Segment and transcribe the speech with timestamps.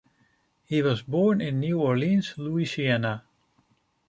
[0.63, 3.23] He was born in New Orleans, Louisiana.